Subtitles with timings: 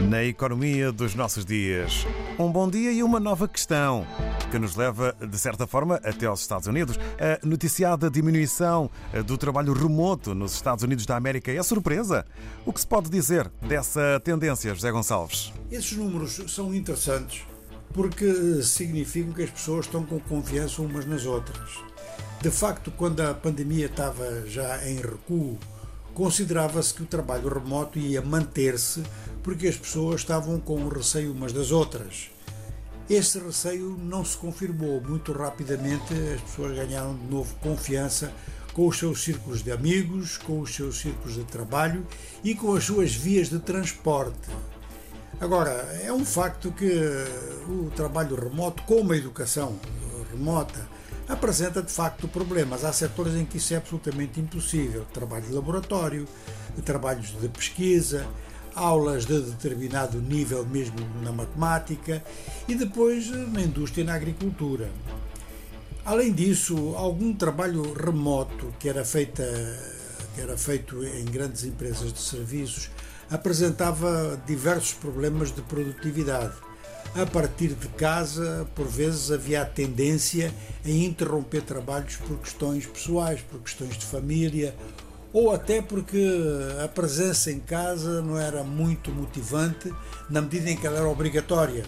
[0.00, 2.06] Na economia dos nossos dias,
[2.38, 4.06] um bom dia e uma nova questão
[4.50, 6.98] que nos leva, de certa forma, até aos Estados Unidos.
[7.18, 8.90] A noticiada diminuição
[9.26, 12.26] do trabalho remoto nos Estados Unidos da América é surpresa?
[12.66, 15.52] O que se pode dizer dessa tendência, José Gonçalves?
[15.72, 17.42] Esses números são interessantes
[17.94, 21.70] porque significam que as pessoas estão com confiança umas nas outras.
[22.42, 25.58] De facto, quando a pandemia estava já em recuo,
[26.16, 29.02] considerava-se que o trabalho remoto ia manter-se
[29.42, 32.30] porque as pessoas estavam com receio umas das outras.
[33.08, 34.98] Esse receio não se confirmou.
[35.02, 38.32] Muito rapidamente as pessoas ganharam de novo confiança
[38.72, 42.06] com os seus círculos de amigos, com os seus círculos de trabalho
[42.42, 44.48] e com as suas vias de transporte.
[45.38, 45.70] Agora,
[46.02, 46.90] é um facto que
[47.68, 49.78] o trabalho remoto, como a educação
[50.30, 50.88] remota,
[51.28, 52.84] apresenta de facto problemas.
[52.84, 56.26] Há setores em que isso é absolutamente impossível: trabalho de laboratório,
[56.84, 58.26] trabalhos de pesquisa,
[58.74, 62.22] aulas de determinado nível, mesmo na matemática,
[62.68, 64.90] e depois na indústria e na agricultura.
[66.04, 69.42] Além disso, algum trabalho remoto que era, feita,
[70.34, 72.90] que era feito em grandes empresas de serviços
[73.28, 76.54] apresentava diversos problemas de produtividade
[77.18, 80.52] a partir de casa, por vezes havia a tendência
[80.84, 84.74] a interromper trabalhos por questões pessoais, por questões de família,
[85.32, 86.22] ou até porque
[86.84, 89.92] a presença em casa não era muito motivante
[90.28, 91.84] na medida em que ela era obrigatória.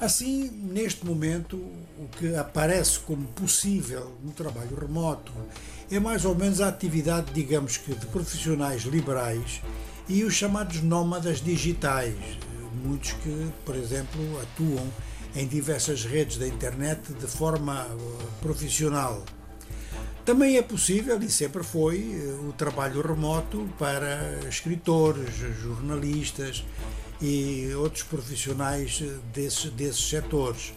[0.00, 5.32] Assim, neste momento, o que aparece como possível no trabalho remoto
[5.88, 9.60] é mais ou menos a atividade, digamos que, de profissionais liberais
[10.08, 12.16] e os chamados nómadas digitais,
[12.82, 14.86] muitos que, por exemplo, atuam
[15.34, 19.24] em diversas redes da internet de forma uh, profissional.
[20.24, 26.64] Também é possível, e sempre foi, uh, o trabalho remoto para escritores, jornalistas
[27.20, 30.74] e outros profissionais uh, desses, desses setores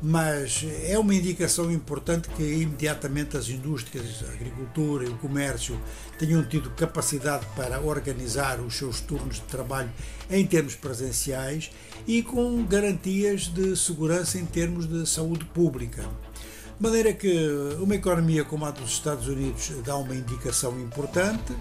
[0.00, 5.80] mas é uma indicação importante que imediatamente as indústrias, a agricultura e o comércio
[6.18, 9.90] tenham tido capacidade para organizar os seus turnos de trabalho
[10.30, 11.70] em termos presenciais
[12.06, 16.02] e com garantias de segurança em termos de saúde pública.
[16.02, 17.34] De maneira que
[17.80, 21.54] uma economia como a dos Estados Unidos dá uma indicação importante.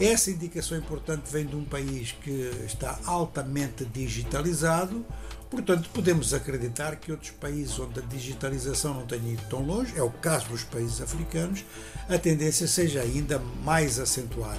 [0.00, 5.04] Essa indicação importante vem de um país que está altamente digitalizado,
[5.52, 10.02] Portanto, podemos acreditar que outros países onde a digitalização não tenha ido tão longe, é
[10.02, 11.62] o caso dos países africanos,
[12.08, 14.58] a tendência seja ainda mais acentuada.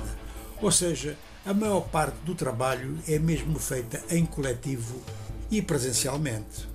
[0.62, 5.02] Ou seja, a maior parte do trabalho é mesmo feita em coletivo
[5.50, 6.70] e presencialmente.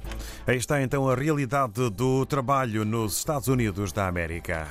[0.44, 4.66] Aí está então a realidade do trabalho nos Estados Unidos da América.